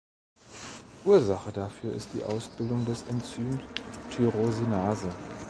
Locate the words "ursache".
1.05-1.51